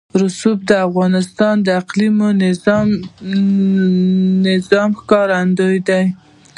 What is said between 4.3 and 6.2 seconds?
نظام ښکارندوی ده.